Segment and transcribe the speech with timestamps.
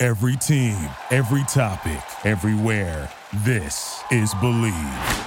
[0.00, 0.76] Every team,
[1.10, 3.10] every topic, everywhere.
[3.38, 5.24] This is Bleav.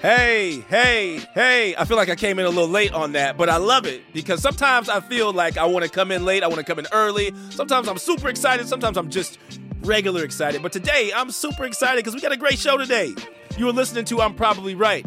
[0.00, 1.74] Hey, hey, hey.
[1.76, 4.00] I feel like I came in a little late on that, but I love it
[4.14, 6.78] because sometimes I feel like I want to come in late, I want to come
[6.78, 7.34] in early.
[7.50, 9.38] Sometimes I'm super excited, sometimes I'm just
[9.82, 10.62] regular excited.
[10.62, 13.14] But today I'm super excited because we got a great show today.
[13.58, 15.06] You are listening to I'm Probably Right.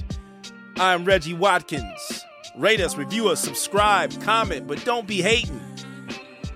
[0.78, 2.24] I'm Reggie Watkins.
[2.56, 5.60] Rate us, review us, subscribe, comment, but don't be hating.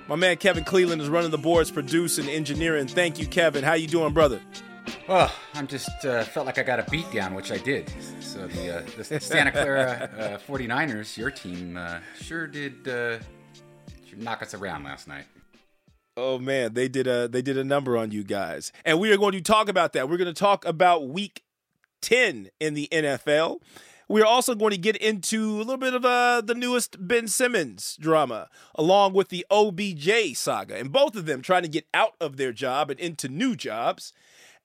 [0.08, 2.88] My man Kevin Cleveland is running the boards, producing, engineering.
[2.88, 3.64] Thank you, Kevin.
[3.64, 4.40] How you doing, brother?
[5.08, 7.92] Well, I'm just uh, felt like I got a beat down, which I did.
[8.20, 13.18] So the, uh, the Santa Clara uh, 49ers, your team, uh, sure did uh,
[14.16, 15.26] knock us around last night.
[16.16, 19.18] Oh man, they did a they did a number on you guys, and we are
[19.18, 20.10] going to talk about that.
[20.10, 21.44] We're going to talk about Week
[22.02, 23.62] 10 in the NFL.
[24.10, 27.98] We're also going to get into a little bit of uh, the newest Ben Simmons
[28.00, 32.38] drama, along with the OBJ saga, and both of them trying to get out of
[32.38, 34.14] their job and into new jobs.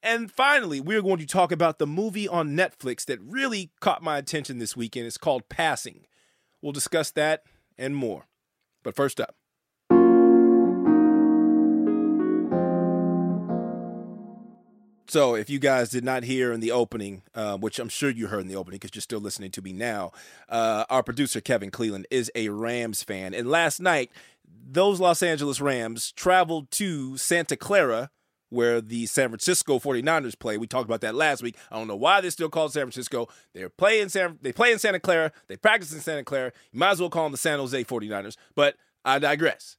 [0.00, 4.18] And finally, we're going to talk about the movie on Netflix that really caught my
[4.18, 5.06] attention this weekend.
[5.06, 6.06] It's called Passing.
[6.60, 7.42] We'll discuss that
[7.76, 8.26] and more.
[8.84, 9.34] But first up,
[15.12, 18.28] So, if you guys did not hear in the opening, uh, which I'm sure you
[18.28, 20.10] heard in the opening because you're still listening to me now,
[20.48, 23.34] uh, our producer, Kevin Cleland is a Rams fan.
[23.34, 24.10] And last night,
[24.66, 28.08] those Los Angeles Rams traveled to Santa Clara,
[28.48, 30.56] where the San Francisco 49ers play.
[30.56, 31.58] We talked about that last week.
[31.70, 33.28] I don't know why they're still called San Francisco.
[33.52, 36.52] They're playing San they play in Santa Clara, they practice in Santa Clara.
[36.72, 39.76] You might as well call them the San Jose 49ers, but I digress.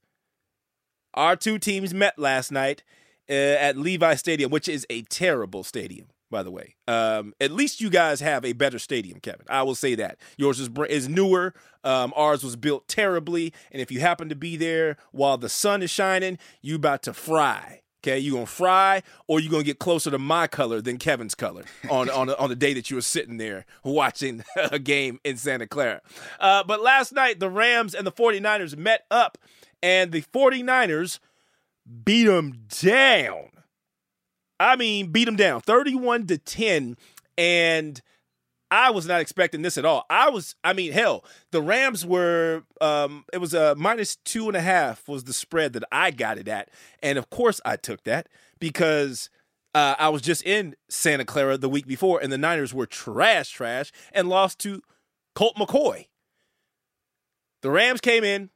[1.16, 2.84] Our two teams met last night
[3.30, 6.76] uh, at Levi Stadium, which is a terrible stadium, by the way.
[6.88, 9.46] Um, at least you guys have a better stadium, Kevin.
[9.50, 11.54] I will say that yours is is newer.
[11.84, 15.82] Um, ours was built terribly, and if you happen to be there while the sun
[15.82, 17.82] is shining, you about to fry.
[18.06, 21.64] Okay, you gonna fry, or you gonna get closer to my color than Kevin's color
[21.90, 25.68] on on on the day that you were sitting there watching a game in Santa
[25.68, 26.02] Clara.
[26.38, 29.38] Uh, but last night, the Rams and the 49ers met up,
[29.82, 31.20] and the 49ers
[32.04, 33.50] beat them down.
[34.60, 36.98] I mean, beat them down 31 to 10.
[37.38, 38.02] And
[38.72, 40.06] I was not expecting this at all.
[40.10, 44.58] I was, I mean, hell, the Rams were, um, it was a minus two and
[44.58, 46.70] a half was the spread that I got it at.
[47.02, 48.30] And of course I took that
[48.60, 49.30] because
[49.76, 53.50] uh, I was just in Santa Clara the week before and the Niners were trash,
[53.50, 54.82] trash and lost to
[55.36, 56.08] Colt McCoy.
[57.62, 58.50] The Rams came in,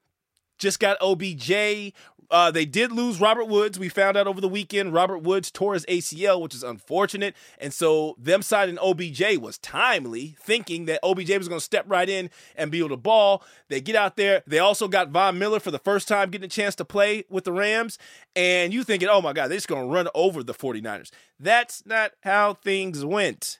[0.57, 1.93] just got OBJ.
[2.29, 3.79] Uh, they did lose Robert Woods.
[3.79, 7.35] We found out over the weekend Robert Woods tore his ACL, which is unfortunate.
[7.57, 12.09] And so them signing OBJ was timely, thinking that OBJ was going to step right
[12.09, 13.43] in and be able to ball.
[13.69, 14.43] They get out there.
[14.45, 17.45] They also got Von Miller for the first time getting a chance to play with
[17.45, 17.97] the Rams.
[18.35, 21.11] And you thinking, oh my God, they're just going to run over the 49ers.
[21.39, 23.59] That's not how things went.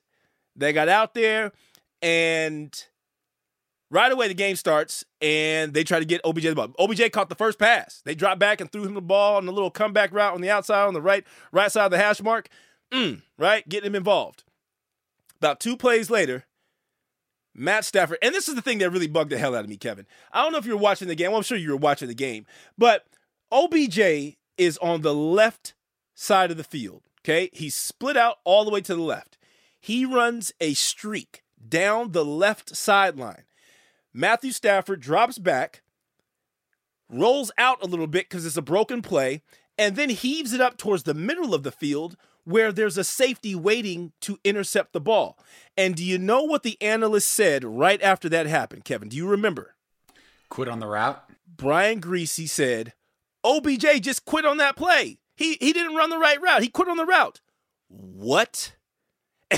[0.57, 1.53] They got out there
[2.01, 2.85] and
[3.89, 6.73] Right away, the game starts, and they try to get OBJ the ball.
[6.77, 8.01] OBJ caught the first pass.
[8.03, 10.49] They dropped back and threw him the ball on the little comeback route on the
[10.49, 12.49] outside, on the right right side of the hash mark.
[12.91, 14.43] Mm, right, getting him involved.
[15.37, 16.45] About two plays later,
[17.55, 19.77] Matt Stafford, and this is the thing that really bugged the hell out of me,
[19.77, 20.05] Kevin.
[20.33, 21.31] I don't know if you were watching the game.
[21.31, 22.45] Well, I'm sure you were watching the game,
[22.77, 23.05] but
[23.51, 23.99] OBJ
[24.57, 25.75] is on the left
[26.13, 27.03] side of the field.
[27.21, 29.37] Okay, he's split out all the way to the left.
[29.79, 33.43] He runs a streak down the left sideline.
[34.13, 35.83] Matthew Stafford drops back,
[37.09, 39.41] rolls out a little bit because it's a broken play,
[39.77, 43.53] and then heaves it up towards the middle of the field where there's a safety
[43.53, 45.37] waiting to intercept the ball.
[45.75, 49.09] And do you know what the analyst said right after that happened, Kevin?
[49.09, 49.75] Do you remember?
[50.49, 51.21] Quit on the route.
[51.45, 52.93] Brian Griese said,
[53.43, 55.19] OBJ just quit on that play.
[55.35, 56.63] He he didn't run the right route.
[56.63, 57.41] He quit on the route.
[57.89, 58.73] What?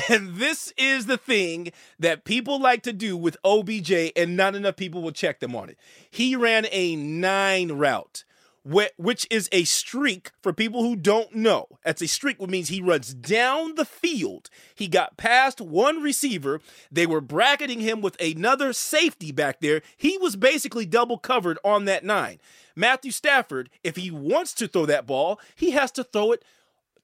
[0.10, 4.76] And this is the thing that people like to do with OBJ, and not enough
[4.76, 5.78] people will check them on it.
[6.10, 8.24] He ran a nine route,
[8.64, 11.68] which is a streak for people who don't know.
[11.84, 14.52] That's a streak, which means he runs down the field.
[14.76, 16.62] He got past one receiver.
[16.92, 19.82] They were bracketing him with another safety back there.
[19.98, 22.40] He was basically double covered on that nine.
[22.76, 26.46] Matthew Stafford, if he wants to throw that ball, he has to throw it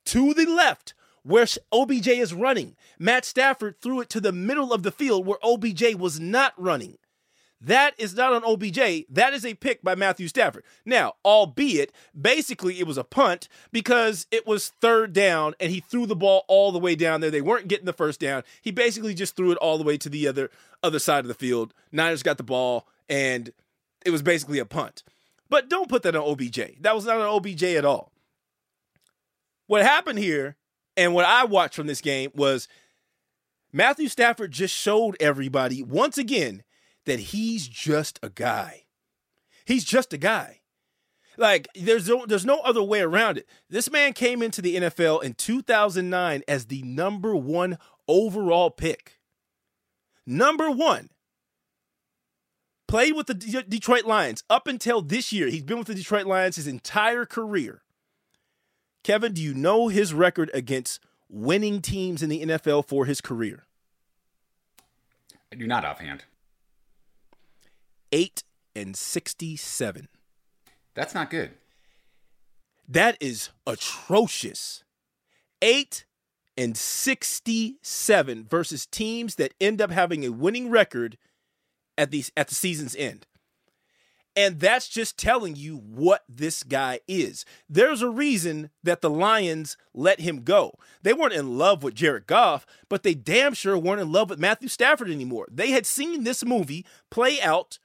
[0.06, 0.94] to the left
[1.26, 2.76] where OBJ is running.
[3.00, 6.98] Matt Stafford threw it to the middle of the field where OBJ was not running.
[7.60, 9.06] That is not on OBJ.
[9.10, 10.64] That is a pick by Matthew Stafford.
[10.86, 16.06] Now, albeit, basically it was a punt because it was third down and he threw
[16.06, 17.32] the ball all the way down there.
[17.32, 18.44] They weren't getting the first down.
[18.62, 20.52] He basically just threw it all the way to the other
[20.84, 21.74] other side of the field.
[21.92, 23.52] Niners got the ball and
[24.06, 25.02] it was basically a punt.
[25.50, 26.82] But don't put that on OBJ.
[26.82, 28.12] That was not on OBJ at all.
[29.66, 30.56] What happened here
[30.98, 32.68] and what I watched from this game was
[33.72, 36.64] Matthew Stafford just showed everybody once again
[37.06, 38.84] that he's just a guy.
[39.66, 40.62] He's just a guy.
[41.38, 43.48] Like there's no, there's no other way around it.
[43.70, 47.78] This man came into the NFL in 2009 as the number 1
[48.08, 49.20] overall pick.
[50.26, 51.10] Number 1.
[52.88, 55.48] Played with the D- Detroit Lions up until this year.
[55.48, 57.82] He's been with the Detroit Lions his entire career.
[59.06, 61.00] Kevin, do you know his record against
[61.30, 63.68] winning teams in the NFL for his career?
[65.54, 66.24] I do not offhand.
[68.12, 68.42] 8
[68.76, 70.08] and 67.
[70.96, 71.52] That's not good.
[72.90, 74.84] That is atrocious.
[75.62, 76.04] 8
[76.58, 81.20] and 67 versus teams that end up having a winning record
[81.96, 83.28] at the at the season's end.
[84.36, 87.46] And that's just telling you what this guy is.
[87.70, 90.78] There's a reason that the Lions let him go.
[91.04, 94.40] They weren't in love with Jared Goff, but they damn sure weren't in love with
[94.40, 95.48] Matthew Stafford anymore.
[95.50, 97.80] They had seen this movie play out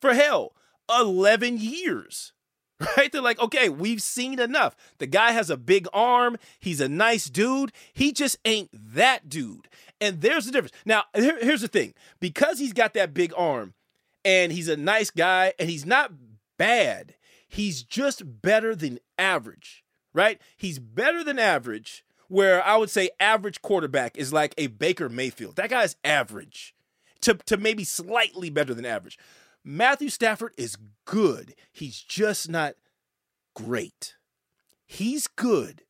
[0.00, 0.54] for hell,
[0.90, 2.32] 11 years.
[2.96, 3.10] Right?
[3.10, 4.76] They're like, okay, we've seen enough.
[4.98, 6.36] The guy has a big arm.
[6.58, 7.72] He's a nice dude.
[7.92, 9.68] He just ain't that dude.
[10.00, 10.74] And there's the difference.
[10.84, 13.74] Now, here's the thing because he's got that big arm
[14.24, 16.12] and he's a nice guy and he's not
[16.58, 17.14] bad,
[17.48, 20.40] he's just better than average, right?
[20.56, 25.56] He's better than average, where I would say average quarterback is like a Baker Mayfield.
[25.56, 26.74] That guy's average
[27.20, 29.18] to, to maybe slightly better than average.
[29.64, 31.54] Matthew Stafford is good.
[31.72, 32.74] He's just not
[33.54, 34.16] great.
[34.86, 35.82] He's good.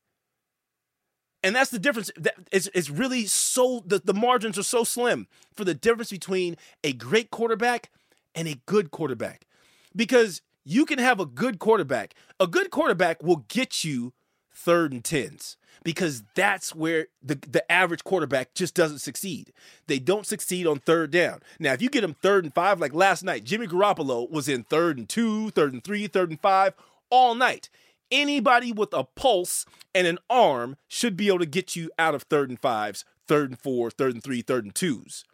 [1.42, 2.10] And that's the difference.
[2.50, 6.92] It's, it's really so, the, the margins are so slim for the difference between a
[6.92, 7.90] great quarterback
[8.34, 9.46] and a good quarterback.
[9.94, 12.14] Because you can have a good quarterback.
[12.40, 14.12] A good quarterback will get you
[14.52, 19.52] third and tens because that's where the, the average quarterback just doesn't succeed.
[19.86, 21.40] They don't succeed on third down.
[21.58, 24.64] Now, if you get them third and five, like last night, Jimmy Garoppolo was in
[24.64, 26.74] third and two, third and three, third and five
[27.10, 27.68] all night.
[28.10, 32.22] Anybody with a pulse and an arm should be able to get you out of
[32.24, 35.24] third and fives, third and four, third and three, third and twos.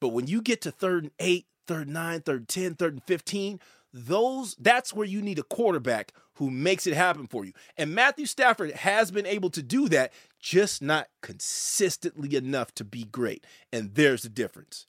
[0.00, 3.02] But when you get to third and eight, third nine, third and 10, third and
[3.04, 3.60] 15,
[3.92, 7.52] those that's where you need a quarterback who makes it happen for you.
[7.78, 13.04] And Matthew Stafford has been able to do that, just not consistently enough to be
[13.04, 13.46] great.
[13.72, 14.86] And there's the difference.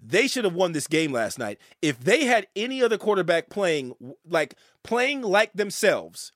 [0.00, 1.58] They should have won this game last night.
[1.82, 3.94] If they had any other quarterback playing
[4.26, 6.32] like playing like themselves,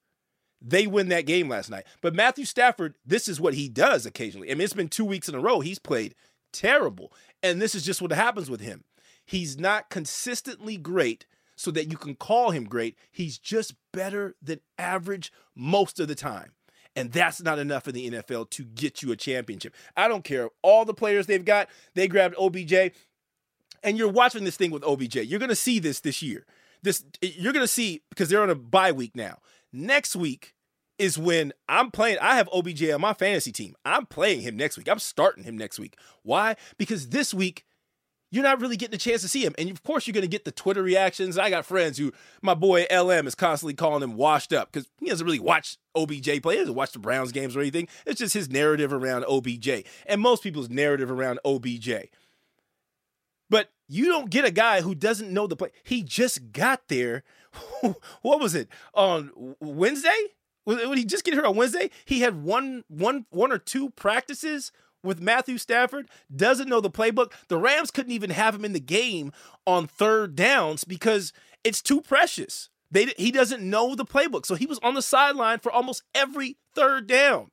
[0.61, 1.85] they win that game last night.
[2.03, 4.51] But Matthew Stafford, this is what he does occasionally.
[4.51, 6.15] I mean, it's been 2 weeks in a row he's played
[6.53, 7.13] terrible.
[7.43, 8.85] And this is just what happens with him.
[9.25, 11.27] He's not consistently great
[11.57, 12.97] so that you can call him great.
[13.11, 16.53] He's just better than average most of the time.
[16.95, 19.75] And that's not enough in the NFL to get you a championship.
[19.97, 20.51] I don't care.
[20.63, 22.93] All the players they've got, they grabbed OBJ.
[23.83, 25.17] And you're watching this thing with OBJ.
[25.17, 26.47] You're going to see this this year.
[26.83, 29.39] This you're going to see because they're on a bye week now.
[29.73, 30.55] Next week
[30.99, 32.19] is when I'm playing.
[32.21, 33.75] I have OBJ on my fantasy team.
[33.85, 34.89] I'm playing him next week.
[34.89, 35.97] I'm starting him next week.
[36.23, 36.57] Why?
[36.77, 37.65] Because this week
[38.33, 39.55] you're not really getting a chance to see him.
[39.59, 41.37] And of course, you're going to get the Twitter reactions.
[41.37, 45.11] I got friends who, my boy LM is constantly calling him washed up because he
[45.11, 46.55] doesn't really watch OBJ play.
[46.55, 47.89] He doesn't watch the Browns games or anything.
[48.07, 51.91] It's just his narrative around OBJ and most people's narrative around OBJ.
[53.51, 55.69] But you don't get a guy who doesn't know the play.
[55.85, 57.25] He just got there.
[58.23, 60.29] what was it on Wednesday?
[60.65, 64.73] When he just get here on Wednesday, he had one, one, one or two practices
[65.03, 67.33] with Matthew Stafford, doesn't know the playbook.
[67.49, 69.33] The Rams couldn't even have him in the game
[69.67, 71.33] on third downs because
[71.65, 72.69] it's too precious.
[72.91, 74.47] They, he doesn't know the playbook.
[74.47, 77.51] So he was on the sideline for almost every third down.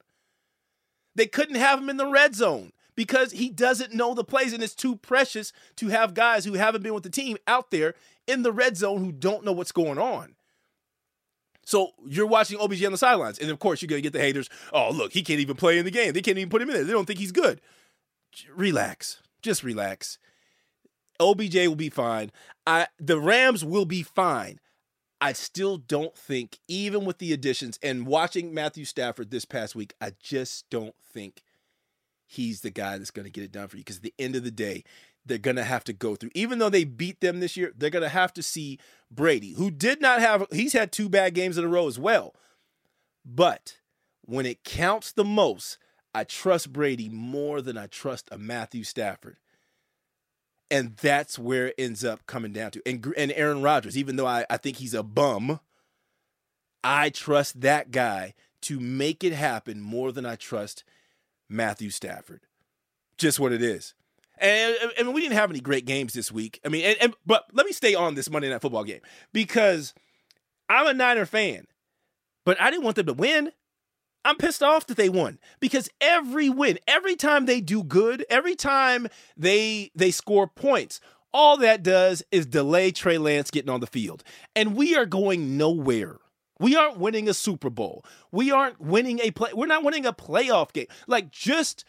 [1.16, 4.62] They couldn't have him in the red zone because he doesn't know the plays and
[4.62, 7.96] it's too precious to have guys who haven't been with the team out there
[8.28, 10.36] in the red zone who don't know what's going on.
[11.70, 14.50] So you're watching OBJ on the sidelines, and of course you're gonna get the haters.
[14.74, 16.14] Oh, look, he can't even play in the game.
[16.14, 16.84] They can't even put him in there.
[16.84, 17.62] They don't think he's good.
[18.56, 20.18] Relax, just relax.
[21.20, 22.32] OBJ will be fine.
[22.66, 24.60] I the Rams will be fine.
[25.22, 29.94] I still don't think, even with the additions and watching Matthew Stafford this past week,
[30.02, 31.44] I just don't think
[32.26, 33.84] he's the guy that's going to get it done for you.
[33.84, 34.86] Because at the end of the day,
[35.30, 37.90] they're going to have to go through, even though they beat them this year, they're
[37.90, 38.78] going to have to see
[39.10, 42.36] Brady, who did not have, he's had two bad games in a row as well.
[43.24, 43.78] But
[44.26, 45.78] when it counts the most,
[46.14, 49.38] I trust Brady more than I trust a Matthew Stafford.
[50.72, 52.82] And that's where it ends up coming down to.
[52.86, 55.60] And, and Aaron Rodgers, even though I, I think he's a bum,
[56.84, 60.84] I trust that guy to make it happen more than I trust
[61.48, 62.42] Matthew Stafford.
[63.18, 63.94] Just what it is.
[64.40, 66.60] And, and we didn't have any great games this week.
[66.66, 69.02] I mean, and, and, but let me stay on this Monday Night Football game
[69.34, 69.94] because
[70.70, 71.68] I'm a Niner fan,
[72.46, 73.52] but I didn't want them to win.
[74.26, 78.56] I'm pissed off that they won because every win, every time they do good, every
[78.56, 81.00] time they they score points,
[81.34, 84.24] all that does is delay Trey Lance getting on the field.
[84.56, 86.18] And we are going nowhere.
[86.60, 88.04] We aren't winning a Super Bowl.
[88.32, 89.52] We aren't winning a play.
[89.54, 90.88] We're not winning a playoff game.
[91.08, 91.86] Like just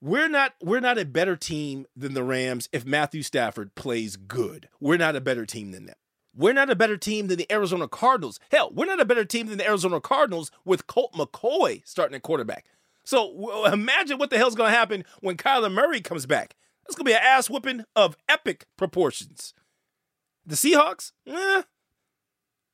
[0.00, 4.68] we're not we're not a better team than the Rams if Matthew Stafford plays good.
[4.80, 5.96] We're not a better team than them.
[6.34, 8.38] We're not a better team than the Arizona Cardinals.
[8.50, 12.22] Hell, we're not a better team than the Arizona Cardinals with Colt McCoy starting at
[12.22, 12.66] quarterback.
[13.04, 16.54] So imagine what the hell's going to happen when Kyler Murray comes back.
[16.84, 19.54] That's going to be an ass whooping of epic proportions.
[20.46, 21.12] The Seahawks?
[21.26, 21.62] Eh.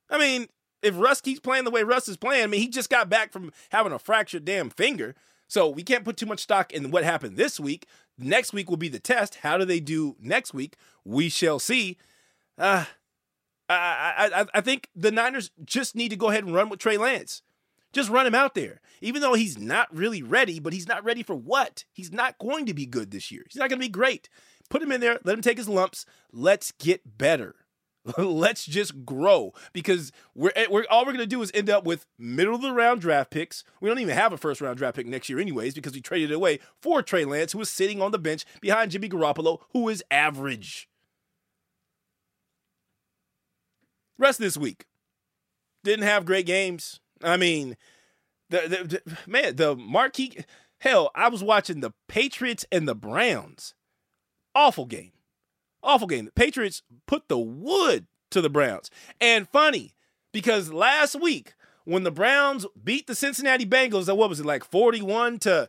[0.09, 0.47] I mean,
[0.83, 3.33] if Russ keeps playing the way Russ is playing, I mean, he just got back
[3.33, 5.15] from having a fractured damn finger.
[5.49, 7.87] So we can't put too much stock in what happened this week.
[8.19, 9.37] Next week will be the test.
[9.37, 10.77] How do they do next week?
[11.05, 11.99] We shall see.
[12.59, 12.87] Uh,
[13.69, 16.97] I, I, I think the Niners just need to go ahead and run with Trey
[16.97, 17.43] Lance.
[17.93, 18.81] Just run him out there.
[19.01, 21.85] Even though he's not really ready, but he's not ready for what?
[21.93, 23.45] He's not going to be good this year.
[23.49, 24.29] He's not going to be great.
[24.69, 26.05] Put him in there, let him take his lumps.
[26.33, 27.55] Let's get better.
[28.19, 31.85] Let's just grow because we're, eh, we're all we're going to do is end up
[31.85, 33.65] with middle of the round draft picks.
[33.81, 36.33] We don't even have a first round draft pick next year, anyways, because we traded
[36.33, 40.05] away for Trey Lance, who is sitting on the bench behind Jimmy Garoppolo, who is
[40.11, 40.89] average.
[44.19, 44.87] Rest of this week,
[45.85, 47.01] didn't have great games.
[47.23, 47.77] I mean,
[48.51, 50.39] the, the, the man, the marquee.
[50.79, 53.75] Hell, I was watching the Patriots and the Browns.
[54.55, 55.13] Awful game.
[55.87, 56.27] Awful game.
[56.27, 58.91] The Patriots put the wood to the Browns.
[59.21, 59.95] And funny,
[60.33, 65.39] because last week, when the Browns beat the Cincinnati Bengals, what was it, like 41
[65.41, 65.69] to,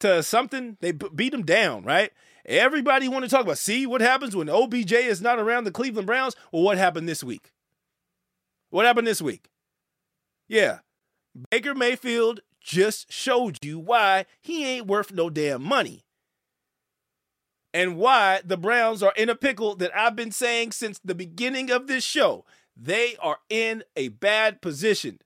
[0.00, 0.78] to something?
[0.80, 2.10] They beat them down, right?
[2.46, 6.06] Everybody want to talk about, see what happens when OBJ is not around the Cleveland
[6.06, 6.34] Browns?
[6.50, 7.52] Well, what happened this week?
[8.70, 9.50] What happened this week?
[10.48, 10.78] Yeah,
[11.50, 16.04] Baker Mayfield just showed you why he ain't worth no damn money.
[17.72, 21.70] And why the Browns are in a pickle that I've been saying since the beginning
[21.70, 22.44] of this show.
[22.76, 25.20] They are in a bad position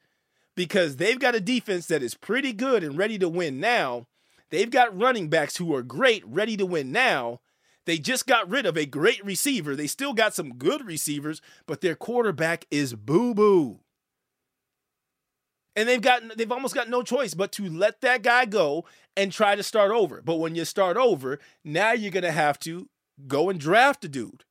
[0.55, 4.07] because they've got a defense that is pretty good and ready to win now.
[4.51, 7.41] They've got running backs who are great, ready to win now.
[7.87, 9.77] They just got rid of a great receiver.
[9.77, 13.81] They still got some good receivers, but their quarterback is boo boo.
[15.77, 18.85] And they've got they've almost got no choice but to let that guy go
[19.17, 20.23] and try to start over.
[20.23, 22.89] But when you start over, now you're gonna have to
[23.27, 24.45] go and draft a dude.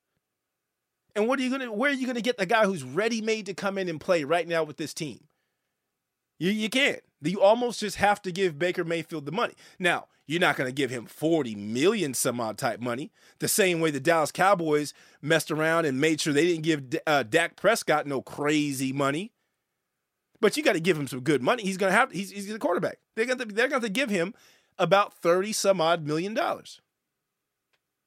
[1.15, 3.45] And what are you gonna where are you gonna get the guy who's ready made
[3.45, 5.25] to come in and play right now with this team?
[6.39, 7.01] You you can't.
[7.21, 9.53] You almost just have to give Baker Mayfield the money.
[9.79, 13.11] Now, you're not to give him 40 million some odd type money.
[13.39, 17.23] The same way the Dallas Cowboys messed around and made sure they didn't give uh,
[17.23, 19.31] Dak Prescott no crazy money.
[20.43, 21.63] But you got to give him some good money.
[21.63, 22.99] He's to have he's he's the quarterback.
[23.15, 24.33] They're to they're to give him
[24.77, 26.81] about 30 some odd million dollars.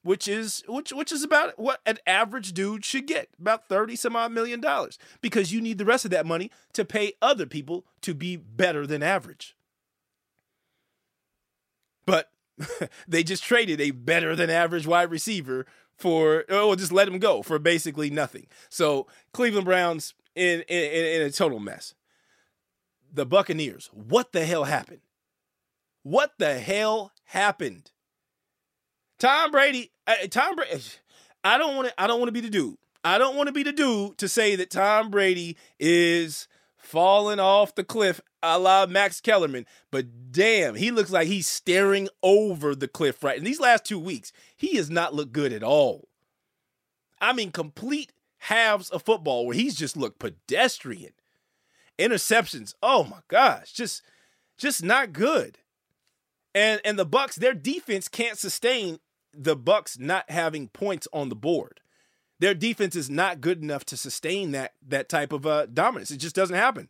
[0.03, 4.15] Which is which which is about what an average dude should get, about 30 some
[4.15, 7.87] odd million dollars because you need the rest of that money to pay other people
[8.03, 9.57] to be better than average.
[12.05, 12.29] But
[13.09, 15.65] they just traded a better than average wide receiver
[15.97, 18.47] for, oh, just let him go for basically nothing.
[18.69, 21.95] So Cleveland Browns in, in, in a total mess.
[23.17, 25.01] The Buccaneers, what the hell happened?
[26.03, 27.91] What the hell happened?
[29.19, 30.79] Tom Brady, uh, Tom Brady,
[31.43, 32.77] I don't want to, I don't want to be the dude.
[33.03, 36.47] I don't want to be the dude to say that Tom Brady is
[36.77, 42.11] falling off the cliff a la Max Kellerman, but damn, he looks like he's staring
[42.23, 43.39] over the cliff right.
[43.39, 46.09] In these last two weeks, he has not looked good at all.
[47.19, 51.13] I mean, complete halves of football where he's just looked pedestrian.
[51.99, 52.75] Interceptions.
[52.83, 54.03] Oh my gosh, just
[54.59, 55.59] just not good.
[56.55, 58.99] And and the Bucks, their defense can't sustain
[59.33, 61.81] the Bucks not having points on the board.
[62.39, 66.11] Their defense is not good enough to sustain that that type of uh, dominance.
[66.11, 66.89] It just doesn't happen.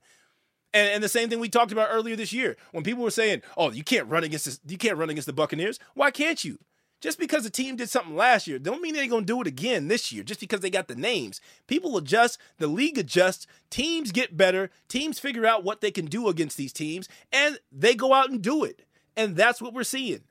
[0.74, 3.42] And, and the same thing we talked about earlier this year when people were saying,
[3.56, 6.58] "Oh, you can't run against this, you can't run against the Buccaneers." Why can't you?
[7.00, 9.46] Just because a team did something last year, don't mean they're going to do it
[9.46, 10.22] again this year.
[10.22, 15.18] Just because they got the names, people adjust, the league adjusts, teams get better, teams
[15.18, 18.64] figure out what they can do against these teams, and they go out and do
[18.64, 18.82] it.
[19.16, 20.22] And that's what we're seeing.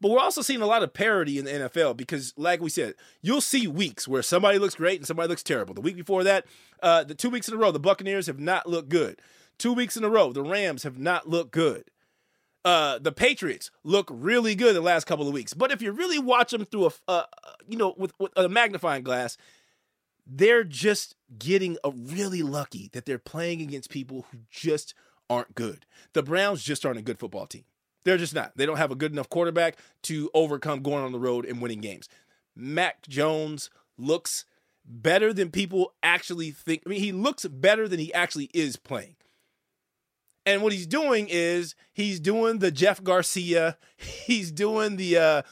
[0.00, 2.94] But we're also seeing a lot of parity in the NFL because, like we said,
[3.20, 5.74] you'll see weeks where somebody looks great and somebody looks terrible.
[5.74, 6.46] The week before that,
[6.82, 9.20] uh, the two weeks in a row, the Buccaneers have not looked good.
[9.58, 11.84] Two weeks in a row, the Rams have not looked good.
[12.64, 15.52] Uh, the Patriots look really good the last couple of weeks.
[15.52, 17.24] But if you really watch them through a, uh,
[17.68, 19.36] you know, with, with a magnifying glass,
[20.26, 24.94] they're just getting a really lucky that they're playing against people who just
[25.28, 25.86] aren't good.
[26.12, 27.64] The Browns just aren't a good football team.
[28.04, 28.52] They're just not.
[28.56, 31.80] They don't have a good enough quarterback to overcome going on the road and winning
[31.80, 32.08] games.
[32.54, 34.44] Mac Jones looks
[34.84, 36.82] better than people actually think.
[36.84, 39.16] I mean, he looks better than he actually is playing.
[40.44, 43.78] And what he's doing is he's doing the Jeff Garcia.
[43.96, 45.42] He's doing the uh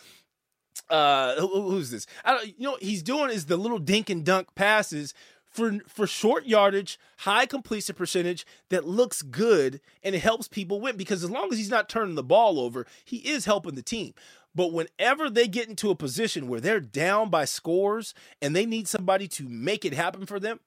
[0.93, 2.07] uh who's this?
[2.25, 5.15] I don't you know he's doing is the little dink and dunk passes
[5.49, 10.97] for for short yardage, high completion percentage that looks good and it helps people win
[10.97, 14.15] because as long as he's not turning the ball over, he is helping the team.
[14.55, 18.89] But whenever they get into a position where they're down by scores and they need
[18.89, 20.59] somebody to make it happen for them,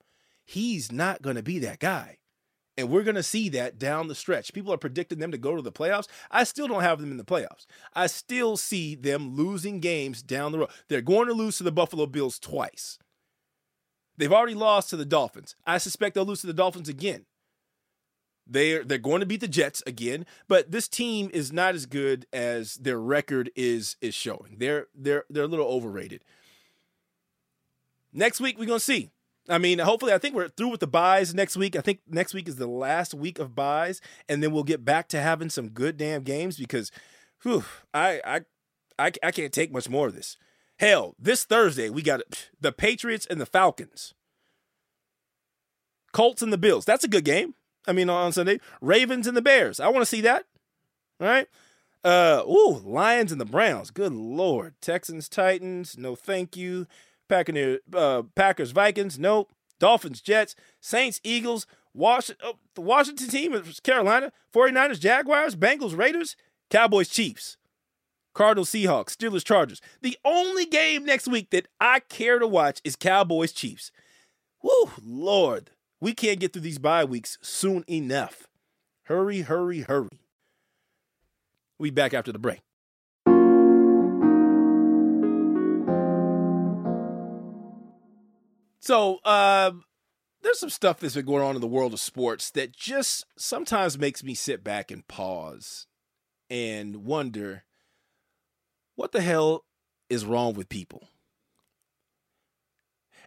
[0.45, 2.17] he's not going to be that guy.
[2.77, 4.53] And we're going to see that down the stretch.
[4.53, 6.07] People are predicting them to go to the playoffs.
[6.31, 7.67] I still don't have them in the playoffs.
[7.93, 10.69] I still see them losing games down the road.
[10.87, 12.97] They're going to lose to the Buffalo Bills twice.
[14.17, 15.55] They've already lost to the Dolphins.
[15.65, 17.25] I suspect they'll lose to the Dolphins again.
[18.45, 22.25] They're they're going to beat the Jets again, but this team is not as good
[22.33, 24.57] as their record is is showing.
[24.57, 26.25] They're they're they're a little overrated.
[28.11, 29.11] Next week we're gonna see.
[29.49, 31.75] I mean, hopefully, I think we're through with the buys next week.
[31.75, 35.09] I think next week is the last week of buys, and then we'll get back
[35.09, 36.91] to having some good damn games because,
[37.41, 38.41] whew, I I
[38.97, 40.37] I, I can't take much more of this.
[40.79, 42.21] Hell, this Thursday we got
[42.59, 44.13] the Patriots and the Falcons.
[46.13, 46.85] Colts and the Bills.
[46.85, 47.55] That's a good game.
[47.87, 49.79] I mean, on Sunday, Ravens and the Bears.
[49.79, 50.45] I want to see that.
[51.19, 51.47] Right.
[52.03, 53.91] Uh, ooh, Lions and the Browns.
[53.91, 54.75] Good lord.
[54.81, 55.97] Texans, Titans.
[55.97, 56.85] No, thank you.
[57.29, 59.17] Packers, uh, Packers, Vikings.
[59.17, 59.51] Nope.
[59.79, 66.37] Dolphins, Jets, Saints, Eagles, Washington, oh, the Washington team Carolina, 49ers, Jaguars, Bengals, Raiders,
[66.69, 67.57] Cowboys, Chiefs,
[68.33, 69.81] Cardinals, Seahawks, Steelers, Chargers.
[70.01, 73.91] The only game next week that I care to watch is Cowboys, Chiefs.
[74.61, 75.71] Woo, Lord.
[75.99, 78.47] We can't get through these bye weeks soon enough.
[79.03, 80.19] Hurry, hurry, hurry.
[81.79, 82.61] Be back after the break.
[88.83, 89.71] So, uh,
[90.41, 93.97] there's some stuff that's been going on in the world of sports that just sometimes
[93.97, 95.87] makes me sit back and pause
[96.49, 97.63] and wonder
[98.95, 99.63] what the hell
[100.09, 101.07] is wrong with people?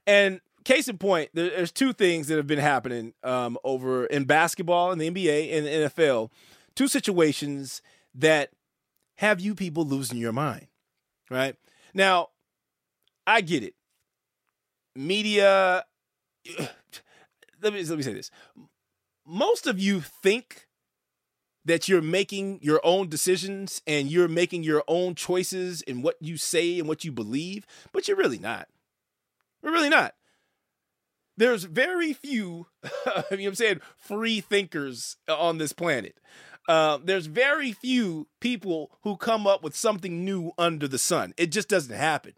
[0.06, 4.92] And case in point, there's two things that have been happening um, over in basketball
[4.92, 6.28] in the NBA and the NFL.
[6.74, 7.80] Two situations
[8.14, 8.50] that
[9.14, 10.66] have you people losing your mind,
[11.30, 11.56] right?
[11.94, 12.28] Now,
[13.26, 13.72] I get it.
[14.96, 15.84] Media,
[17.62, 18.30] let me, let me say this.
[19.26, 20.66] Most of you think
[21.64, 26.36] that you're making your own decisions and you're making your own choices in what you
[26.36, 28.68] say and what you believe, but you're really not.
[29.62, 30.14] You're really not
[31.36, 32.66] there's very few,
[33.30, 36.16] you know I'm saying, free thinkers on this planet.
[36.68, 41.32] Uh, there's very few people who come up with something new under the sun.
[41.36, 42.32] It just doesn't happen.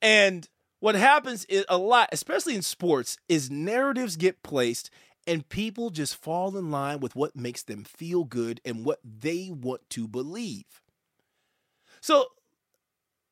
[0.00, 0.48] And
[0.80, 4.90] what happens is a lot, especially in sports, is narratives get placed
[5.26, 9.50] and people just fall in line with what makes them feel good and what they
[9.52, 10.82] want to believe.
[12.00, 12.26] So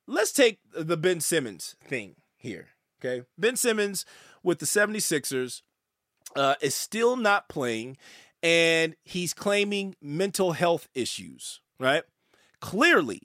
[0.06, 2.68] let's take the Ben Simmons thing here.
[3.00, 3.24] Okay.
[3.38, 4.04] Ben Simmons
[4.42, 5.62] with the 76ers
[6.36, 7.96] uh, is still not playing,
[8.42, 12.02] and he's claiming mental health issues, right?
[12.60, 13.22] Clearly.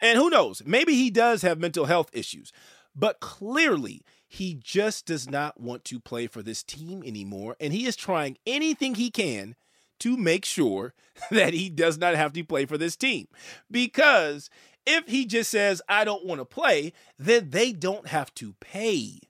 [0.00, 0.62] And who knows?
[0.66, 2.52] Maybe he does have mental health issues,
[2.94, 7.56] but clearly he just does not want to play for this team anymore.
[7.60, 9.54] And he is trying anything he can
[10.00, 10.94] to make sure
[11.30, 13.28] that he does not have to play for this team.
[13.70, 14.50] Because
[14.86, 19.20] if he just says, I don't want to play, then they don't have to pay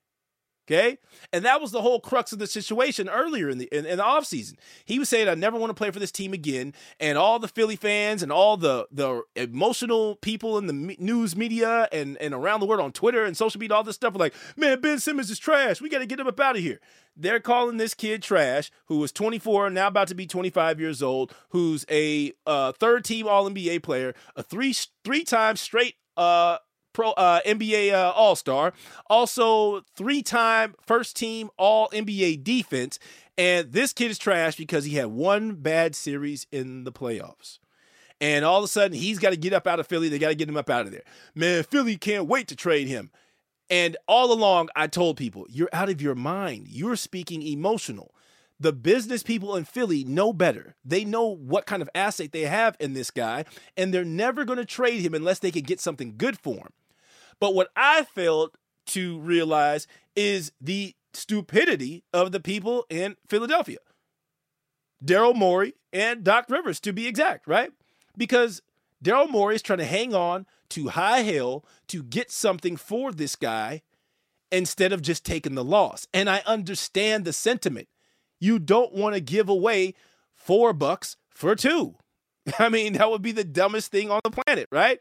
[0.68, 0.98] Okay.
[1.32, 4.04] And that was the whole crux of the situation earlier in the in, in the
[4.04, 4.54] offseason.
[4.84, 6.72] He was saying, I never want to play for this team again.
[7.00, 11.34] And all the Philly fans and all the the emotional people in the me- news
[11.34, 14.20] media and, and around the world on Twitter and social media, all this stuff were
[14.20, 15.80] like, man, Ben Simmons is trash.
[15.80, 16.80] We got to get him up out of here.
[17.16, 21.34] They're calling this kid trash, who was 24, now about to be 25 years old,
[21.50, 26.58] who's a uh, third team All NBA player, a three three time straight uh
[26.92, 28.72] pro uh, NBA uh, All Star,
[29.08, 32.98] also three time first team All NBA defense.
[33.38, 37.58] And this kid is trash because he had one bad series in the playoffs.
[38.20, 40.08] And all of a sudden, he's got to get up out of Philly.
[40.08, 41.02] They got to get him up out of there.
[41.34, 43.10] Man, Philly can't wait to trade him.
[43.68, 46.68] And all along, I told people, you're out of your mind.
[46.68, 48.14] You're speaking emotional.
[48.60, 50.76] The business people in Philly know better.
[50.84, 53.44] They know what kind of asset they have in this guy,
[53.76, 56.72] and they're never going to trade him unless they can get something good for him.
[57.40, 58.56] But what I failed
[58.88, 63.78] to realize is the stupidity of the people in Philadelphia.
[65.04, 67.72] Daryl Morey and Doc Rivers, to be exact, right?
[68.16, 68.62] Because
[69.04, 73.36] Daryl Morey is trying to hang on to high hell to get something for this
[73.36, 73.82] guy
[74.50, 76.06] instead of just taking the loss.
[76.14, 77.88] And I understand the sentiment.
[78.38, 79.94] You don't want to give away
[80.34, 81.96] four bucks for two.
[82.58, 85.00] I mean, that would be the dumbest thing on the planet, right?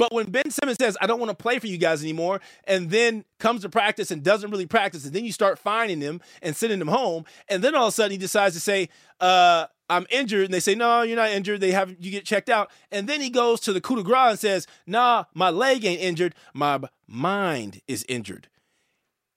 [0.00, 2.88] But when Ben Simmons says, I don't want to play for you guys anymore, and
[2.88, 6.56] then comes to practice and doesn't really practice, and then you start finding him and
[6.56, 8.88] sending him home, and then all of a sudden he decides to say,
[9.20, 11.60] uh, I'm injured, and they say, No, you're not injured.
[11.60, 12.70] They have you get checked out.
[12.90, 16.00] And then he goes to the coup de grace and says, Nah, my leg ain't
[16.00, 18.48] injured, my mind is injured.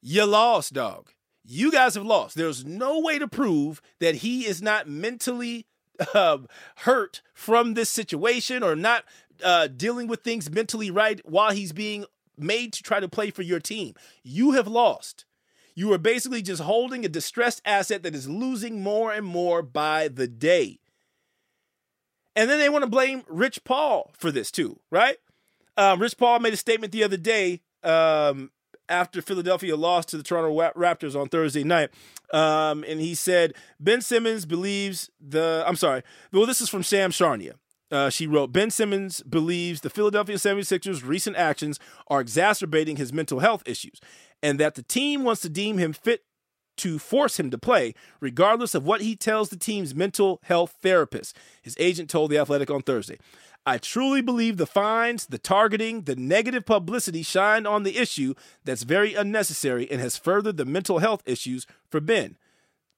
[0.02, 1.10] You lost, dog.
[1.44, 2.38] You guys have lost.
[2.38, 5.66] There's no way to prove that he is not mentally
[6.14, 6.40] uh,
[6.78, 9.04] hurt from this situation or not
[9.44, 12.06] uh, dealing with things mentally right while he's being
[12.38, 13.94] made to try to play for your team.
[14.24, 15.26] You have lost.
[15.76, 20.08] You are basically just holding a distressed asset that is losing more and more by
[20.08, 20.80] the day.
[22.36, 25.18] And then they want to blame Rich Paul for this too, right?
[25.78, 28.52] Um, Rich Paul made a statement the other day um,
[28.90, 31.90] after Philadelphia lost to the Toronto Raptors on Thursday night.
[32.32, 37.18] Um, and he said, Ben Simmons believes the, I'm sorry, well, this is from Shams
[37.18, 37.54] Charania.
[37.94, 43.40] Uh, she wrote Ben Simmons believes the Philadelphia 76ers' recent actions are exacerbating his mental
[43.40, 44.02] health issues
[44.42, 46.24] and that the team wants to deem him fit
[46.78, 51.38] to force him to play, regardless of what he tells the team's mental health therapist,
[51.62, 53.20] his agent told The Athletic on Thursday.
[53.64, 58.34] I truly believe the fines, the targeting, the negative publicity shine on the issue
[58.66, 62.38] that's very unnecessary and has furthered the mental health issues for Ben.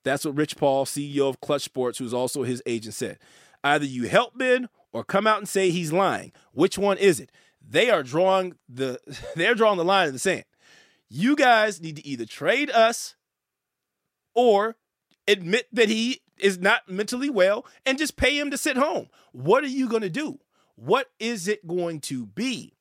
[0.04, 3.20] That's what Rich Paul, CEO of Clutch Sports, who's also his agent, said.
[3.64, 6.32] Either you help Ben or come out and say he's lying.
[6.54, 7.30] Which one is it?
[7.62, 8.98] They are drawing the
[9.36, 10.46] they're drawing the line in the sand.
[11.10, 13.16] You guys need to either trade us
[14.34, 14.78] or
[15.28, 19.10] admit that he is not mentally well and just pay him to sit home.
[19.34, 20.40] What are you going to do?
[20.76, 22.74] What is it going to be?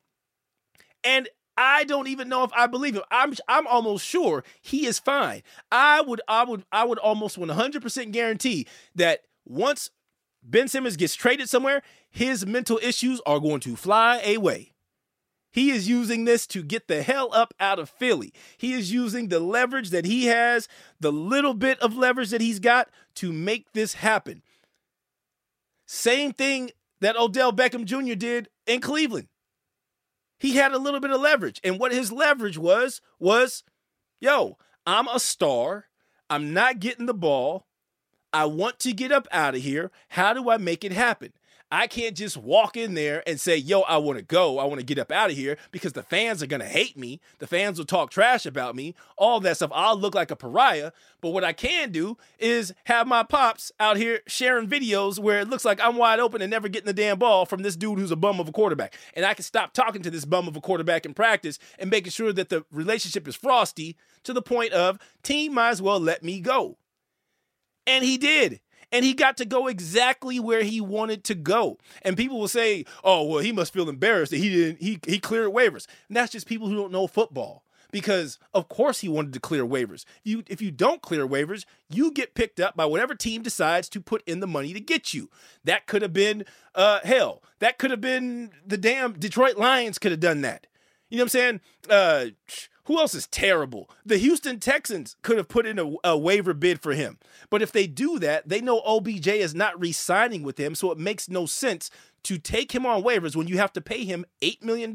[1.03, 3.03] And I don't even know if I believe him.
[3.11, 5.43] I'm I'm almost sure he is fine.
[5.73, 9.91] I would I would I would almost 100% guarantee that once
[10.45, 14.75] Ben Simmons gets traded somewhere, his mental issues are going to fly away.
[15.51, 18.33] He is using this to get the hell up out of Philly.
[18.59, 22.59] He is using the leverage that he has, the little bit of leverage that he's
[22.59, 24.43] got to make this happen.
[25.87, 28.15] Same thing that Odell Beckham Jr.
[28.15, 29.29] did in Cleveland.
[30.41, 31.61] He had a little bit of leverage.
[31.63, 33.63] And what his leverage was, was
[34.21, 35.87] yo, I'm a star.
[36.29, 37.67] I'm not getting the ball.
[38.35, 39.93] I want to get up out of here.
[40.09, 41.33] How do I make it happen?
[41.71, 44.59] I can't just walk in there and say, yo, I want to go.
[44.59, 46.97] I want to get up out of here because the fans are going to hate
[46.97, 47.21] me.
[47.39, 49.71] The fans will talk trash about me, all that stuff.
[49.73, 50.91] I'll look like a pariah.
[51.21, 55.49] But what I can do is have my pops out here sharing videos where it
[55.49, 58.11] looks like I'm wide open and never getting the damn ball from this dude who's
[58.11, 58.97] a bum of a quarterback.
[59.15, 62.11] And I can stop talking to this bum of a quarterback in practice and making
[62.11, 66.25] sure that the relationship is frosty to the point of team might as well let
[66.25, 66.77] me go.
[67.87, 68.61] And he did.
[68.93, 71.79] And he got to go exactly where he wanted to go.
[72.03, 75.19] And people will say, "Oh, well, he must feel embarrassed that he didn't he he
[75.19, 77.65] cleared waivers." And that's just people who don't know football.
[77.91, 80.05] Because of course he wanted to clear waivers.
[80.23, 84.01] You if you don't clear waivers, you get picked up by whatever team decides to
[84.01, 85.29] put in the money to get you.
[85.65, 86.45] That could have been
[86.75, 87.43] uh hell.
[87.61, 90.67] That could have been the damn Detroit Lions could have done that.
[91.09, 91.61] You know what I'm saying?
[91.89, 92.27] Uh
[92.87, 93.89] who else is terrible?
[94.05, 97.19] The Houston Texans could have put in a, a, waiver bid for him.
[97.51, 100.75] But if they do that, they know OBJ is not re signing with him.
[100.75, 101.91] So it makes no sense
[102.25, 104.95] to take him on waivers when you have to pay him $8 million,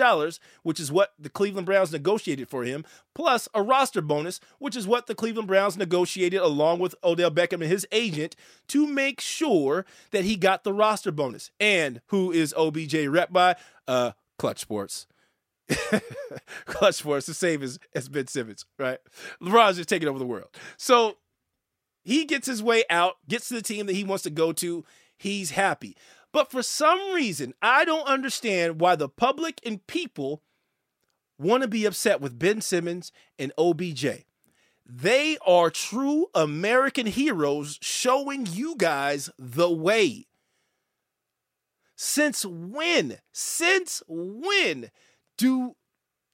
[0.64, 4.88] which is what the Cleveland Browns negotiated for him, plus a roster bonus, which is
[4.88, 8.36] what the Cleveland Browns negotiated along with Odell Beckham and his agent
[8.68, 11.52] to make sure that he got the roster bonus.
[11.60, 13.56] And who is OBJ rep by?
[13.88, 15.06] Uh, Clutch Sports.
[16.66, 19.00] Clutch Sports, the same as, as Ben Simmons, right?
[19.42, 20.50] LeBron's just taking over the world.
[20.78, 21.18] So
[22.04, 24.86] he gets his way out, gets to the team that he wants to go to.
[25.18, 25.96] He's happy.
[26.32, 30.44] But for some reason, I don't understand why the public and people
[31.38, 34.26] want to be upset with Ben Simmons and OBJ.
[34.86, 40.28] They are true American heroes showing you guys the way.
[41.96, 43.20] Since when?
[43.32, 44.90] Since when
[45.40, 45.76] do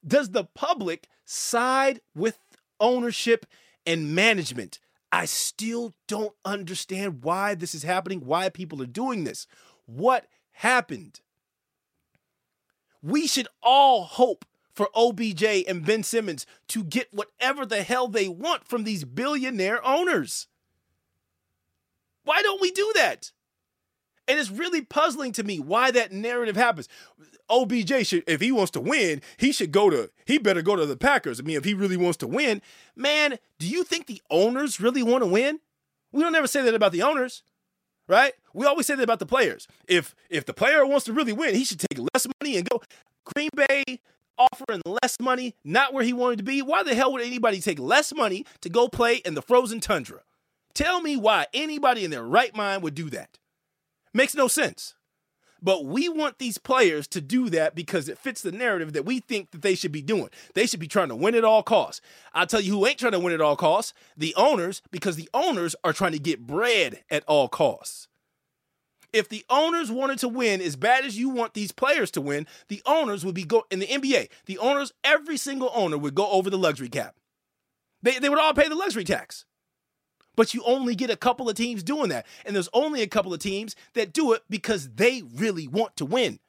[0.06, 2.38] does the public side with
[2.80, 3.46] ownership
[3.86, 4.80] and management?
[5.12, 9.48] I still don't understand why this is happening, why people are doing this.
[9.86, 11.22] What happened?
[13.02, 18.28] We should all hope for OBJ and Ben Simmons to get whatever the hell they
[18.28, 20.48] want from these billionaire owners.
[22.24, 23.32] Why don't we do that?
[24.28, 26.90] And it's really puzzling to me why that narrative happens.
[27.50, 30.86] OBJ should, if he wants to win, he should go to, he better go to
[30.86, 31.40] the Packers.
[31.40, 32.62] I mean, if he really wants to win,
[32.96, 35.60] man, do you think the owners really want to win?
[36.12, 37.44] We don't ever say that about the owners,
[38.08, 38.34] right?
[38.54, 39.68] We always say that about the players.
[39.88, 42.82] If if the player wants to really win, he should take less money and go.
[43.36, 44.00] Green Bay
[44.38, 46.62] offering less money, not where he wanted to be.
[46.62, 50.22] Why the hell would anybody take less money to go play in the frozen tundra?
[50.74, 53.38] Tell me why anybody in their right mind would do that.
[54.14, 54.95] Makes no sense.
[55.66, 59.20] But we want these players to do that because it fits the narrative that we
[59.20, 60.30] think that they should be doing.
[60.54, 62.02] They should be trying to win at all costs.
[62.36, 65.28] I'll tell you who ain't trying to win at all costs the owners, because the
[65.34, 68.08] owners are trying to get bread at all costs.
[69.12, 72.46] If the owners wanted to win as bad as you want these players to win,
[72.68, 74.30] the owners would be go in the NBA.
[74.46, 77.16] The owners, every single owner would go over the luxury cap.
[78.04, 79.46] They, they would all pay the luxury tax.
[80.36, 82.26] But you only get a couple of teams doing that.
[82.46, 86.06] And there's only a couple of teams that do it because they really want to
[86.06, 86.40] win.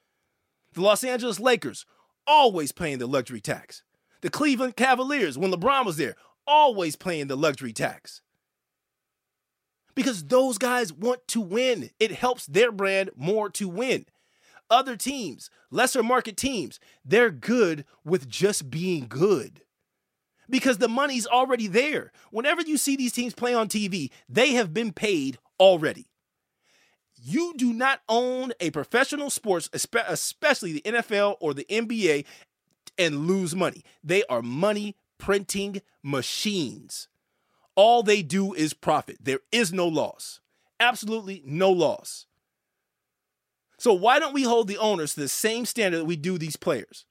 [0.72, 1.86] The Los Angeles Lakers,
[2.26, 3.82] always paying the luxury tax.
[4.20, 8.22] The Cleveland Cavaliers, when LeBron was there, always paying the luxury tax.
[9.94, 11.90] Because those guys want to win.
[11.98, 14.06] It helps their brand more to win.
[14.68, 19.62] Other teams, lesser market teams, they're good with just being good
[20.48, 22.12] because the money's already there.
[22.30, 26.06] Whenever you see these teams play on TV, they have been paid already.
[27.22, 32.24] You do not own a professional sports, especially the NFL or the NBA,
[32.98, 33.82] and lose money.
[34.04, 37.08] They are money printing machines.
[37.74, 39.18] All they do is profit.
[39.20, 40.40] There is no loss.
[40.78, 42.26] Absolutely no loss.
[43.78, 46.56] So, why don't we hold the owners to the same standard that we do these
[46.56, 47.04] players?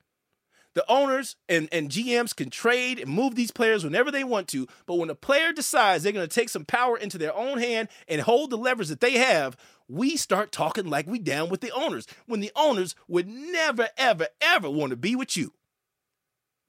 [0.75, 4.67] The owners and, and GMs can trade and move these players whenever they want to.
[4.85, 7.87] But when a player decides they're going to take some power into their own hand
[8.07, 9.57] and hold the levers that they have,
[9.87, 14.27] we start talking like we down with the owners when the owners would never, ever,
[14.41, 15.53] ever want to be with you.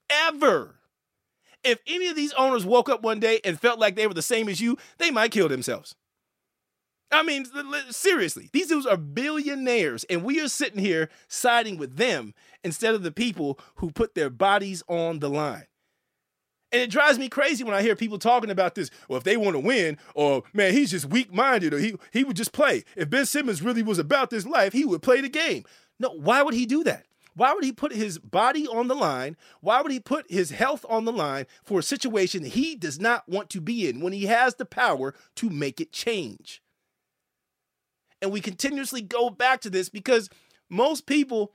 [0.09, 0.77] Ever.
[1.65, 4.23] If any of these owners woke up one day and felt like they were the
[4.23, 5.97] same as you, they might kill themselves.
[7.13, 7.47] I mean,
[7.91, 13.03] seriously, these dudes are billionaires, and we are sitting here siding with them instead of
[13.03, 15.67] the people who put their bodies on the line.
[16.73, 18.91] And it drives me crazy when I hear people talking about this.
[19.09, 22.25] Well, if they want to win, or man, he's just weak minded, or he, he
[22.25, 22.85] would just play.
[22.97, 25.65] If Ben Simmons really was about this life, he would play the game.
[26.01, 27.07] No, why would he do that?
[27.35, 29.37] Why would he put his body on the line?
[29.61, 33.29] Why would he put his health on the line for a situation he does not
[33.29, 36.63] want to be in when he has the power to make it change?
[38.23, 40.29] And we continuously go back to this because
[40.69, 41.53] most people,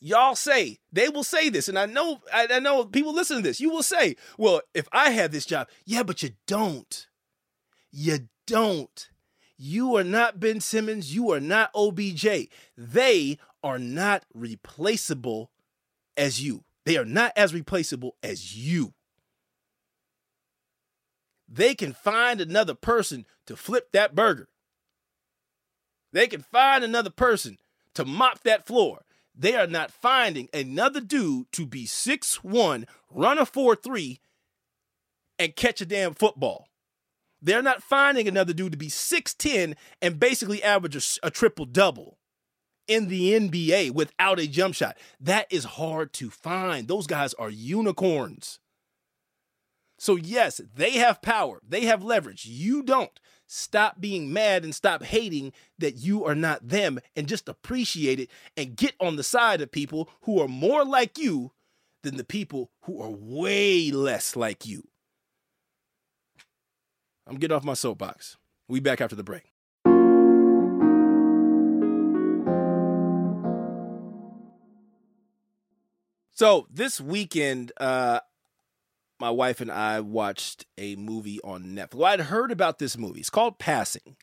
[0.00, 1.68] y'all say, they will say this.
[1.68, 3.60] And I know, I, I know people listen to this.
[3.60, 7.06] You will say, well, if I had this job, yeah, but you don't.
[7.90, 9.08] You don't.
[9.56, 11.14] You are not Ben Simmons.
[11.14, 12.48] You are not OBJ.
[12.76, 15.50] They are not replaceable
[16.16, 16.64] as you.
[16.84, 18.92] They are not as replaceable as you.
[21.48, 24.48] They can find another person to flip that burger.
[26.12, 27.58] They can find another person
[27.94, 29.04] to mop that floor.
[29.34, 34.20] They are not finding another dude to be six one, run a 4 3,
[35.38, 36.68] and catch a damn football.
[37.40, 42.18] They're not finding another dude to be 6'10 and basically average a, a triple double
[42.86, 44.96] in the NBA without a jump shot.
[45.18, 46.86] That is hard to find.
[46.86, 48.60] Those guys are unicorns.
[49.98, 52.44] So, yes, they have power, they have leverage.
[52.46, 53.18] You don't.
[53.52, 58.30] Stop being mad and stop hating that you are not them and just appreciate it
[58.56, 61.52] and get on the side of people who are more like you
[62.02, 64.88] than the people who are way less like you.
[67.26, 68.38] I'm getting off my soapbox.
[68.68, 69.52] We back after the break.
[76.30, 78.20] So this weekend, uh,
[79.22, 81.94] my wife and I watched a movie on Netflix.
[81.94, 83.20] Well, I'd heard about this movie.
[83.20, 84.16] It's called Passing.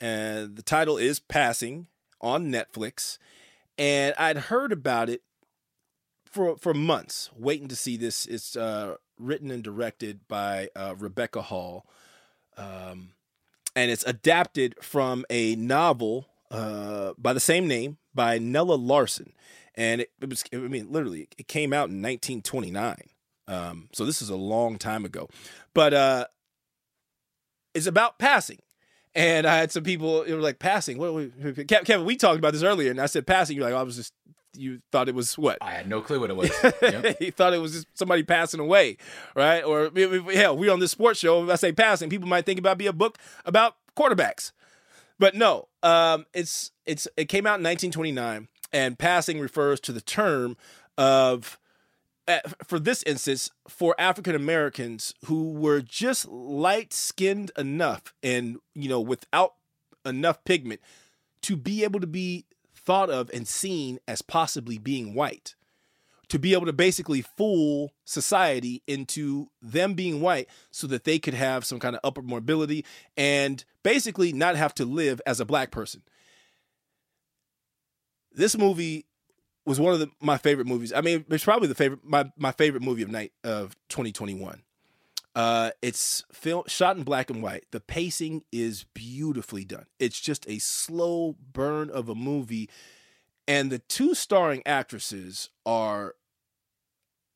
[0.00, 1.86] And the title is Passing
[2.20, 3.18] on Netflix.
[3.78, 5.22] And I'd heard about it
[6.24, 8.26] for for months, waiting to see this.
[8.26, 11.86] It's uh, written and directed by uh, Rebecca Hall.
[12.56, 13.10] Um,
[13.76, 19.34] and it's adapted from a novel uh, by the same name by Nella Larsen.
[19.76, 22.96] And it, it was, I mean, literally, it came out in 1929.
[23.48, 25.28] Um, so this is a long time ago,
[25.74, 26.26] but uh,
[27.74, 28.58] it's about passing.
[29.14, 30.98] And I had some people it was like passing.
[30.98, 31.30] What,
[31.66, 32.04] Kevin?
[32.04, 33.56] We talked about this earlier, and I said passing.
[33.56, 34.12] You're like, oh, I was just
[34.58, 35.58] you thought it was what?
[35.60, 36.50] I had no clue what it was.
[36.82, 37.18] Yep.
[37.18, 38.96] he thought it was just somebody passing away,
[39.34, 39.62] right?
[39.62, 39.90] Or
[40.32, 41.44] hell, we're on this sports show.
[41.44, 44.52] If I say passing, people might think about be a book about quarterbacks,
[45.18, 45.68] but no.
[45.82, 50.56] Um, it's it's it came out in 1929, and passing refers to the term
[50.98, 51.58] of
[52.66, 59.00] for this instance, for African Americans who were just light skinned enough and, you know,
[59.00, 59.54] without
[60.04, 60.80] enough pigment
[61.42, 65.54] to be able to be thought of and seen as possibly being white.
[66.30, 71.34] To be able to basically fool society into them being white so that they could
[71.34, 72.84] have some kind of upper mobility
[73.16, 76.02] and basically not have to live as a black person.
[78.32, 79.06] This movie
[79.66, 80.92] was one of the, my favorite movies.
[80.92, 84.62] I mean, it's probably the favorite my my favorite movie of night of 2021.
[85.34, 87.66] Uh, it's film shot in black and white.
[87.70, 89.84] The pacing is beautifully done.
[89.98, 92.70] It's just a slow burn of a movie,
[93.46, 96.14] and the two starring actresses are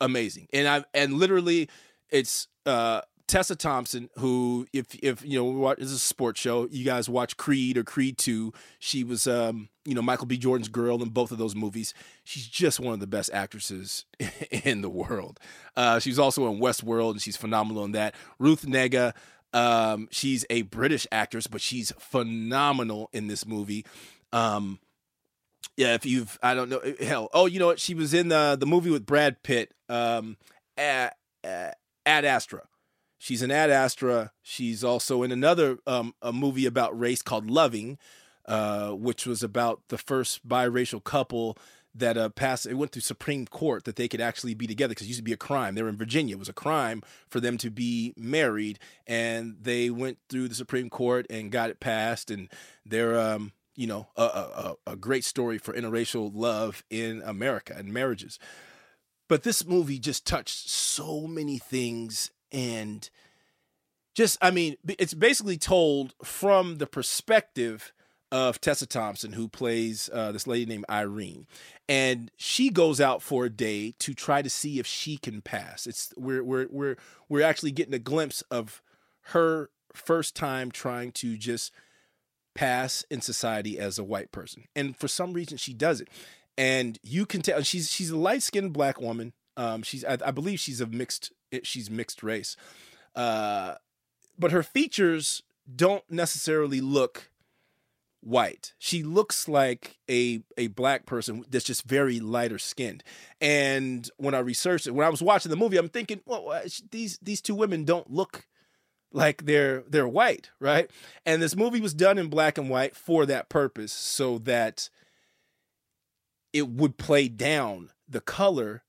[0.00, 0.48] amazing.
[0.52, 1.68] And I and literally,
[2.08, 6.66] it's uh, Tessa Thompson, who, if if you know, watch, this is a sports show.
[6.68, 8.52] You guys watch Creed or Creed Two.
[8.80, 10.36] She was, um, you know, Michael B.
[10.36, 11.94] Jordan's girl in both of those movies.
[12.24, 14.04] She's just one of the best actresses
[14.64, 15.38] in the world.
[15.76, 18.16] Uh, she's also in Westworld, and she's phenomenal in that.
[18.40, 19.14] Ruth Negga,
[19.52, 23.86] um, she's a British actress, but she's phenomenal in this movie.
[24.32, 24.80] Um,
[25.76, 27.78] yeah, if you've, I don't know, hell, oh, you know what?
[27.78, 30.36] She was in the the movie with Brad Pitt, um,
[30.76, 31.12] Ad,
[31.44, 32.62] Ad Astra.
[33.22, 34.32] She's in Ad Astra.
[34.40, 37.98] She's also in another um, a movie about race called Loving,
[38.46, 41.58] uh, which was about the first biracial couple
[41.94, 42.64] that uh, passed.
[42.64, 45.22] It went through Supreme Court that they could actually be together because it used to
[45.24, 45.74] be a crime.
[45.74, 46.34] They were in Virginia.
[46.34, 50.88] It was a crime for them to be married, and they went through the Supreme
[50.88, 52.30] Court and got it passed.
[52.30, 52.48] And
[52.86, 57.92] they're um, you know a, a, a great story for interracial love in America and
[57.92, 58.38] marriages.
[59.28, 63.08] But this movie just touched so many things and
[64.14, 67.92] just I mean, it's basically told from the perspective
[68.32, 71.46] of Tessa Thompson, who plays uh, this lady named Irene,
[71.88, 75.86] and she goes out for a day to try to see if she can pass.
[75.86, 76.96] It's we're we're we're
[77.28, 78.82] we're actually getting a glimpse of
[79.26, 81.72] her first time trying to just
[82.54, 86.08] pass in society as a white person, and for some reason she does it,
[86.56, 89.32] and you can tell she's she's a light skinned black woman.
[89.56, 91.32] Um, she's I, I believe she's of mixed
[91.62, 92.56] she's mixed race.
[93.14, 93.74] Uh,
[94.38, 95.42] but her features
[95.74, 97.30] don't necessarily look
[98.20, 98.74] white.
[98.78, 103.02] She looks like a a black person that's just very lighter skinned.
[103.40, 106.60] And when I researched it, when I was watching the movie, I'm thinking, well,
[106.90, 108.46] these these two women don't look
[109.12, 110.90] like they're they're white, right?
[111.26, 114.88] And this movie was done in black and white for that purpose, so that
[116.52, 118.82] it would play down the color,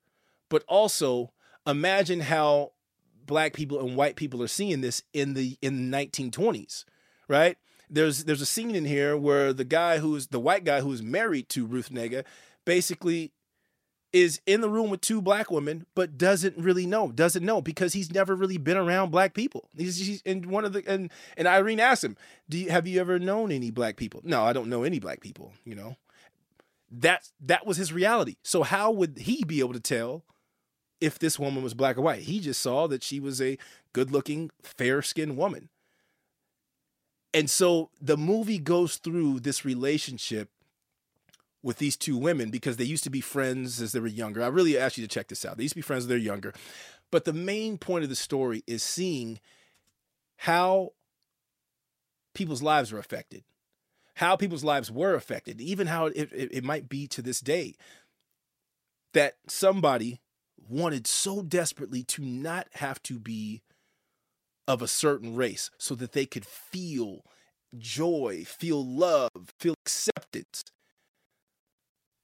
[0.49, 1.31] but also
[1.65, 2.71] imagine how
[3.25, 6.85] black people and white people are seeing this in the in the 1920s,
[7.27, 7.57] right?
[7.89, 11.49] There's there's a scene in here where the guy who's the white guy who's married
[11.49, 12.23] to Ruth Negga
[12.65, 13.31] basically
[14.13, 17.93] is in the room with two black women, but doesn't really know, doesn't know because
[17.93, 19.69] he's never really been around black people.
[19.77, 22.17] He's, he's and one of the and and Irene asked him,
[22.49, 25.21] "Do you have you ever known any black people?" No, I don't know any black
[25.21, 25.53] people.
[25.63, 25.95] You know,
[26.91, 28.35] that that was his reality.
[28.43, 30.23] So how would he be able to tell
[31.01, 32.21] if this woman was black or white.
[32.21, 33.57] He just saw that she was a
[33.93, 35.69] good looking, fair skinned woman.
[37.33, 40.49] And so the movie goes through this relationship
[41.63, 44.43] with these two women because they used to be friends as they were younger.
[44.43, 45.57] I really ask you to check this out.
[45.57, 46.53] They used to be friends as they're younger.
[47.11, 49.39] But the main point of the story is seeing
[50.37, 50.93] how
[52.33, 53.43] people's lives are affected,
[54.15, 57.75] how people's lives were affected, even how it, it, it might be to this day.
[59.13, 60.21] That somebody
[60.71, 63.61] wanted so desperately to not have to be
[64.67, 67.25] of a certain race so that they could feel
[67.77, 70.63] joy, feel love, feel acceptance.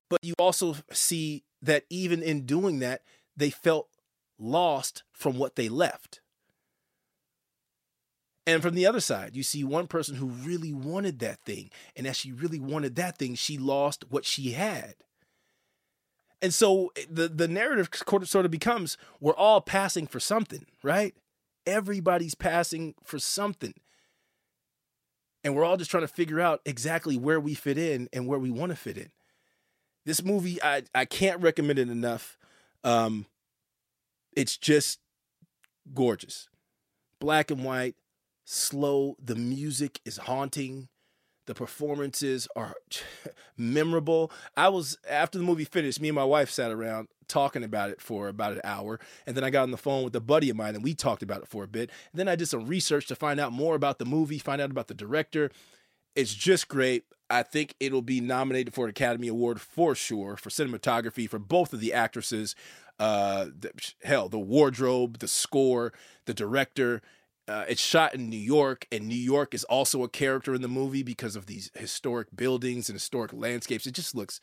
[0.09, 3.01] But you also see that even in doing that,
[3.35, 3.89] they felt
[4.39, 6.21] lost from what they left.
[8.45, 11.69] And from the other side, you see one person who really wanted that thing.
[11.97, 14.95] And as she really wanted that thing, she lost what she had.
[16.41, 17.89] And so eh, the, the narrative
[18.23, 21.15] sort of becomes we're all passing for something, right?
[21.65, 23.73] Everybody's passing for something.
[25.43, 28.39] And we're all just trying to figure out exactly where we fit in and where
[28.39, 29.11] we want to fit in.
[30.05, 32.37] This movie, I, I can't recommend it enough.
[32.83, 33.25] Um,
[34.35, 34.99] it's just
[35.93, 36.47] gorgeous.
[37.19, 37.95] Black and white,
[38.45, 39.15] slow.
[39.23, 40.89] The music is haunting.
[41.47, 42.75] The performances are
[43.57, 44.31] memorable.
[44.55, 48.01] I was after the movie finished, me and my wife sat around talking about it
[48.01, 50.55] for about an hour, and then I got on the phone with a buddy of
[50.55, 51.89] mine and we talked about it for a bit.
[52.11, 54.71] And then I did some research to find out more about the movie, find out
[54.71, 55.49] about the director.
[56.15, 57.05] It's just great.
[57.29, 61.73] I think it'll be nominated for an Academy Award for sure for cinematography for both
[61.73, 62.55] of the actresses.
[62.99, 63.71] Uh, the,
[64.03, 65.93] hell, the wardrobe, the score,
[66.25, 67.01] the director.
[67.47, 70.67] Uh, it's shot in New York, and New York is also a character in the
[70.67, 73.87] movie because of these historic buildings and historic landscapes.
[73.87, 74.41] It just looks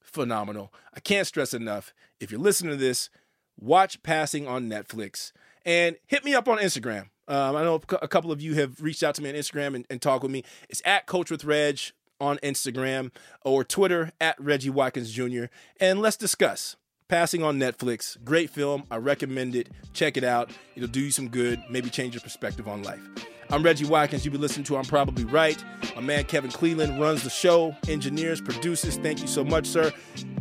[0.00, 0.72] phenomenal.
[0.94, 1.92] I can't stress enough.
[2.18, 3.10] If you're listening to this,
[3.58, 5.32] watch Passing on Netflix
[5.64, 7.08] and hit me up on Instagram.
[7.28, 9.86] Um, I know a couple of you have reached out to me on Instagram and,
[9.90, 10.44] and talked with me.
[10.68, 11.80] It's at Coach with Reg
[12.20, 13.10] on Instagram
[13.44, 15.46] or Twitter at Reggie Watkins Jr.
[15.80, 16.76] And let's discuss.
[17.08, 18.22] Passing on Netflix.
[18.24, 18.82] Great film.
[18.90, 19.68] I recommend it.
[19.92, 20.50] Check it out.
[20.74, 23.00] It'll do you some good, maybe change your perspective on life.
[23.48, 24.24] I'm Reggie Watkins.
[24.24, 25.64] You've been listening to I'm Probably Right.
[25.94, 28.96] My man Kevin Cleveland runs the show, engineers, produces.
[28.96, 29.92] Thank you so much, sir.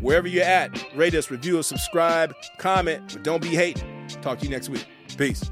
[0.02, 4.08] Wherever you're at, rate us, review us, subscribe, comment, but don't be hating.
[4.24, 4.88] Talk to you next week.
[5.18, 5.52] Peace.